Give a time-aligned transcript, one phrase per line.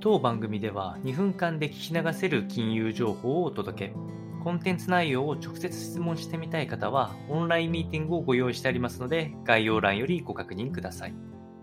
[0.00, 3.94] 当番組では2分間で聞き流せる金融情報をお届け。
[4.44, 11.14] コンテンツ内容を直接質問してみたい方は、オンラインミーティングをご用意してありますので、概要欄よりご確認ください。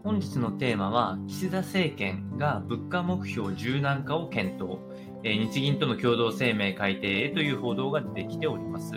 [0.03, 4.79] 本日のテーマは、岸田政権が物価目標柔軟化を検討、
[5.23, 8.95] 日銀との共同声明改定へという報道が出てきております。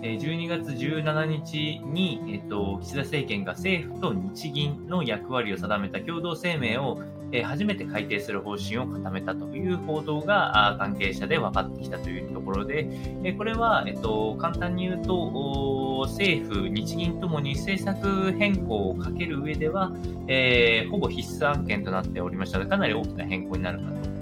[0.00, 7.02] 12月17日に、えっと、岸田政権が政府と日銀の役割を定めた共同声明を
[7.44, 12.88] 初めて改定する方針を固めたという報道が関係者で分かってきたというところで、
[13.36, 19.92] これは、えっと、簡単に言うと、政府、日銀ともに政策変更をかける上では、
[20.28, 24.15] えー、ほぼ必須案件となっておりましたので、かなり大きな変更になるかと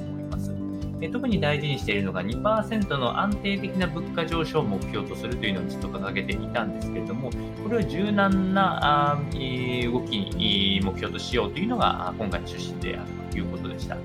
[1.08, 7.30] 特に大事にしているのが2%の安定的な物価上昇を目標とするというのをずっと掲げていたんですけれども、
[7.62, 13.96] これを柔軟な動きに目標としようというのが今回の趣旨であるということでした。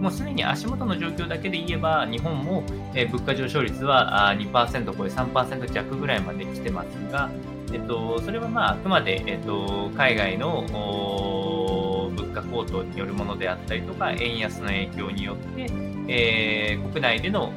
[0.00, 2.62] もうすでに足元の状況だけで言えば、日本も
[2.94, 7.28] 物価上昇率は2%超え3%弱ぐらいまで来てますが、
[7.72, 10.64] えっと、それはまああくまで、えっと、海外の
[12.30, 15.66] 物価高騰によるものであったりとか、円安の影響によって、
[16.08, 17.52] えー、国内での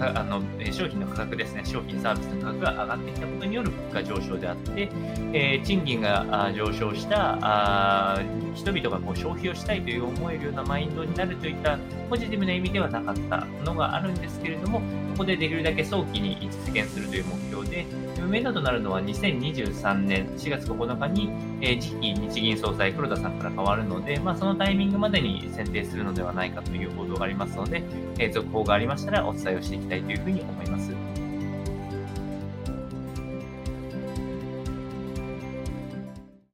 [0.00, 4.88] あの商品の価格ですね、商品サービスの価格が上がってきたことによる物価上昇であって、
[5.32, 8.20] えー、賃金が上昇したあ
[8.54, 14.84] 人々がこう消費をしたいという思えるようなマインドになるといったポジティブな意味ではなかったのがあるんですけれども、こ
[15.18, 17.86] こでできるだけ早期に実現するという目標で、
[18.28, 27.82] 目処となるのは2023年4月9日に、えー、次期日銀総裁黒田さんから変わるので、まあ、そのタイミングまでに選定するのではないかという報道がありますので、
[28.18, 31.27] えー、続報がありましたらお伝えをしていききたいというふうに思います。